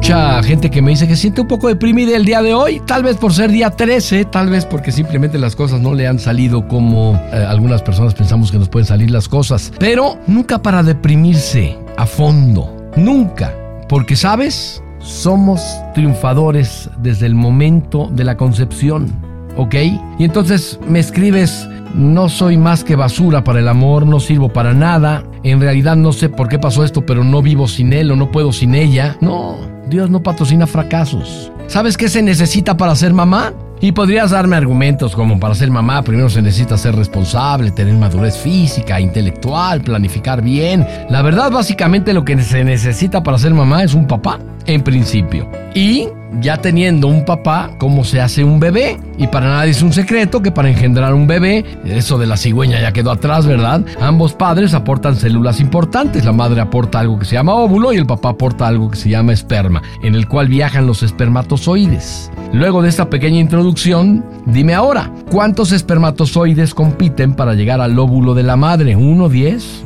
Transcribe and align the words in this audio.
mucha 0.00 0.42
gente 0.42 0.70
que 0.70 0.80
me 0.80 0.92
dice 0.92 1.06
que 1.06 1.14
siente 1.14 1.42
un 1.42 1.46
poco 1.46 1.68
deprimida 1.68 2.16
el 2.16 2.24
día 2.24 2.40
de 2.40 2.54
hoy, 2.54 2.80
tal 2.86 3.02
vez 3.02 3.18
por 3.18 3.34
ser 3.34 3.50
día 3.50 3.68
13, 3.68 4.24
tal 4.24 4.48
vez 4.48 4.64
porque 4.64 4.92
simplemente 4.92 5.38
las 5.38 5.54
cosas 5.54 5.82
no 5.82 5.92
le 5.92 6.08
han 6.08 6.18
salido 6.18 6.66
como 6.66 7.20
eh, 7.34 7.44
algunas 7.46 7.82
personas 7.82 8.14
pensamos 8.14 8.50
que 8.50 8.58
nos 8.58 8.70
pueden 8.70 8.86
salir 8.86 9.10
las 9.10 9.28
cosas, 9.28 9.70
pero 9.78 10.18
nunca 10.26 10.62
para 10.62 10.82
deprimirse 10.82 11.76
a 11.98 12.06
fondo, 12.06 12.74
nunca, 12.96 13.54
porque 13.90 14.16
sabes, 14.16 14.82
somos 15.00 15.60
triunfadores 15.92 16.88
desde 17.02 17.26
el 17.26 17.34
momento 17.34 18.08
de 18.10 18.24
la 18.24 18.38
concepción, 18.38 19.12
¿ok? 19.58 19.74
Y 20.18 20.24
entonces 20.24 20.80
me 20.88 20.98
escribes, 20.98 21.68
no 21.94 22.30
soy 22.30 22.56
más 22.56 22.84
que 22.84 22.96
basura 22.96 23.44
para 23.44 23.58
el 23.58 23.68
amor, 23.68 24.06
no 24.06 24.18
sirvo 24.18 24.48
para 24.48 24.72
nada, 24.72 25.24
en 25.42 25.60
realidad 25.60 25.96
no 25.96 26.12
sé 26.12 26.28
por 26.28 26.48
qué 26.48 26.58
pasó 26.58 26.84
esto, 26.84 27.04
pero 27.04 27.24
no 27.24 27.42
vivo 27.42 27.66
sin 27.68 27.92
él 27.92 28.10
o 28.10 28.16
no 28.16 28.30
puedo 28.30 28.52
sin 28.52 28.74
ella. 28.74 29.16
No, 29.20 29.56
Dios 29.88 30.10
no 30.10 30.22
patrocina 30.22 30.66
fracasos. 30.66 31.52
¿Sabes 31.66 31.96
qué 31.96 32.08
se 32.08 32.22
necesita 32.22 32.76
para 32.76 32.94
ser 32.96 33.12
mamá? 33.12 33.52
Y 33.82 33.92
podrías 33.92 34.32
darme 34.32 34.56
argumentos 34.56 35.14
como 35.14 35.40
para 35.40 35.54
ser 35.54 35.70
mamá, 35.70 36.02
primero 36.02 36.28
se 36.28 36.42
necesita 36.42 36.76
ser 36.76 36.94
responsable, 36.94 37.70
tener 37.70 37.94
madurez 37.94 38.36
física, 38.36 39.00
intelectual, 39.00 39.80
planificar 39.80 40.42
bien. 40.42 40.86
La 41.08 41.22
verdad, 41.22 41.50
básicamente 41.50 42.12
lo 42.12 42.24
que 42.24 42.38
se 42.42 42.62
necesita 42.62 43.22
para 43.22 43.38
ser 43.38 43.54
mamá 43.54 43.82
es 43.82 43.94
un 43.94 44.06
papá, 44.06 44.38
en 44.66 44.82
principio. 44.82 45.50
Y 45.74 46.08
ya 46.40 46.58
teniendo 46.58 47.08
un 47.08 47.24
papá, 47.24 47.72
cómo 47.78 48.04
se 48.04 48.20
hace 48.20 48.44
un 48.44 48.60
bebé. 48.60 48.98
Y 49.18 49.26
para 49.26 49.48
nadie 49.48 49.70
es 49.70 49.82
un 49.82 49.92
secreto 49.92 50.42
que 50.42 50.52
para 50.52 50.68
engendrar 50.68 51.14
un 51.14 51.26
bebé, 51.26 51.64
eso 51.84 52.18
de 52.18 52.26
la 52.26 52.36
cigüeña 52.36 52.80
ya 52.80 52.92
quedó 52.92 53.10
atrás, 53.10 53.46
¿verdad? 53.46 53.84
Ambos 54.00 54.32
padres 54.32 54.74
aportan 54.74 55.16
células 55.16 55.60
importantes. 55.60 56.24
La 56.24 56.32
madre 56.32 56.60
aporta 56.60 57.00
algo 57.00 57.18
que 57.18 57.24
se 57.24 57.34
llama 57.34 57.54
óvulo 57.54 57.92
y 57.92 57.96
el 57.96 58.06
papá 58.06 58.30
aporta 58.30 58.66
algo 58.66 58.90
que 58.90 58.96
se 58.96 59.10
llama 59.10 59.32
esperma, 59.32 59.82
en 60.02 60.14
el 60.14 60.28
cual 60.28 60.48
viajan 60.48 60.86
los 60.86 61.02
espermatozoides. 61.02 62.30
Luego 62.52 62.82
de 62.82 62.88
esta 62.88 63.10
pequeña 63.10 63.38
introducción, 63.38 64.24
dime 64.46 64.74
ahora, 64.74 65.12
¿cuántos 65.30 65.72
espermatozoides 65.72 66.74
compiten 66.74 67.34
para 67.34 67.54
llegar 67.54 67.80
al 67.80 67.98
óvulo 67.98 68.34
de 68.34 68.42
la 68.42 68.56
madre? 68.56 68.96
¿Uno, 68.96 69.28
diez? 69.28 69.82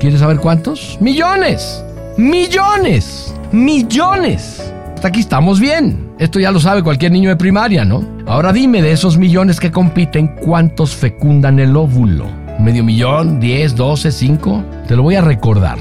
¿Quieres 0.00 0.20
saber 0.20 0.38
cuántos? 0.38 0.98
¡Millones! 1.00 1.84
¡Millones! 2.16 3.34
¡Millones! 3.52 4.72
Hasta 5.00 5.08
aquí 5.08 5.20
estamos 5.20 5.58
bien. 5.58 6.12
Esto 6.18 6.38
ya 6.40 6.52
lo 6.52 6.60
sabe 6.60 6.82
cualquier 6.82 7.10
niño 7.10 7.30
de 7.30 7.36
primaria, 7.36 7.86
¿no? 7.86 8.04
Ahora 8.26 8.52
dime 8.52 8.82
de 8.82 8.92
esos 8.92 9.16
millones 9.16 9.58
que 9.58 9.70
compiten, 9.70 10.36
¿cuántos 10.44 10.94
fecundan 10.94 11.58
el 11.58 11.74
óvulo? 11.74 12.26
¿Medio 12.58 12.84
millón? 12.84 13.40
¿Diez? 13.40 13.74
¿Doce? 13.74 14.12
¿Cinco? 14.12 14.62
Te 14.86 14.94
lo 14.94 15.02
voy 15.02 15.14
a 15.14 15.22
recordar. 15.22 15.78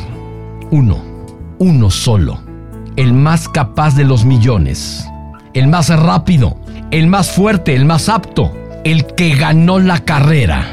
Uno. 0.72 1.04
Uno 1.58 1.90
solo. 1.90 2.40
El 2.96 3.12
más 3.12 3.50
capaz 3.50 3.94
de 3.94 4.06
los 4.06 4.24
millones. 4.24 5.06
El 5.54 5.68
más 5.68 5.90
rápido. 5.90 6.56
El 6.90 7.08
más 7.08 7.30
fuerte. 7.30 7.76
El 7.76 7.84
más 7.84 8.08
apto. 8.08 8.54
El 8.86 9.06
que 9.06 9.36
ganó 9.36 9.80
la 9.80 10.00
carrera 10.00 10.66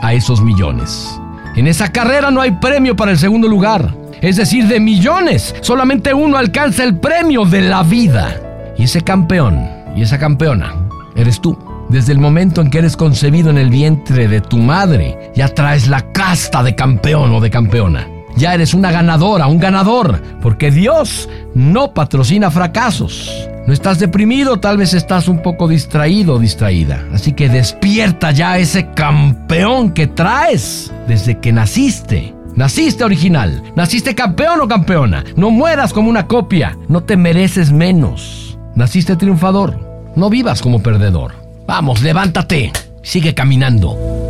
a 0.00 0.14
esos 0.14 0.40
millones. 0.40 1.20
En 1.56 1.66
esa 1.66 1.92
carrera 1.92 2.30
no 2.30 2.40
hay 2.40 2.52
premio 2.52 2.96
para 2.96 3.10
el 3.10 3.18
segundo 3.18 3.48
lugar 3.48 4.01
es 4.22 4.36
decir, 4.36 4.68
de 4.68 4.80
millones. 4.80 5.54
Solamente 5.60 6.14
uno 6.14 6.38
alcanza 6.38 6.84
el 6.84 6.96
premio 6.98 7.44
de 7.44 7.60
la 7.60 7.82
vida. 7.82 8.40
Y 8.78 8.84
ese 8.84 9.02
campeón 9.02 9.68
y 9.94 10.02
esa 10.02 10.18
campeona 10.18 10.74
eres 11.14 11.40
tú. 11.40 11.58
Desde 11.88 12.12
el 12.12 12.18
momento 12.18 12.62
en 12.62 12.70
que 12.70 12.78
eres 12.78 12.96
concebido 12.96 13.50
en 13.50 13.58
el 13.58 13.68
vientre 13.68 14.28
de 14.28 14.40
tu 14.40 14.56
madre, 14.58 15.32
ya 15.34 15.48
traes 15.48 15.88
la 15.88 16.12
casta 16.12 16.62
de 16.62 16.74
campeón 16.74 17.32
o 17.32 17.40
de 17.40 17.50
campeona. 17.50 18.08
Ya 18.36 18.54
eres 18.54 18.72
una 18.72 18.90
ganadora, 18.90 19.46
un 19.46 19.58
ganador, 19.58 20.22
porque 20.40 20.70
Dios 20.70 21.28
no 21.54 21.92
patrocina 21.92 22.50
fracasos. 22.50 23.30
No 23.66 23.74
estás 23.74 23.98
deprimido, 23.98 24.58
tal 24.58 24.78
vez 24.78 24.94
estás 24.94 25.28
un 25.28 25.42
poco 25.42 25.68
distraído 25.68 26.34
o 26.34 26.38
distraída. 26.38 27.04
Así 27.12 27.32
que 27.32 27.48
despierta 27.48 28.30
ya 28.30 28.58
ese 28.58 28.88
campeón 28.92 29.92
que 29.92 30.06
traes 30.06 30.90
desde 31.06 31.38
que 31.38 31.52
naciste. 31.52 32.34
Naciste 32.54 33.02
original, 33.02 33.62
naciste 33.74 34.14
campeón 34.14 34.60
o 34.60 34.68
campeona. 34.68 35.24
No 35.36 35.50
mueras 35.50 35.92
como 35.92 36.10
una 36.10 36.26
copia, 36.26 36.76
no 36.88 37.02
te 37.02 37.16
mereces 37.16 37.72
menos. 37.72 38.58
Naciste 38.74 39.16
triunfador, 39.16 39.78
no 40.16 40.28
vivas 40.28 40.60
como 40.60 40.82
perdedor. 40.82 41.32
Vamos, 41.66 42.02
levántate, 42.02 42.70
sigue 43.02 43.34
caminando. 43.34 44.21